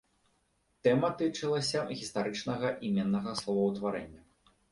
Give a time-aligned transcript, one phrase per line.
[0.87, 4.21] Тэма тычылася гістарычнага іменнага словаўтварэння.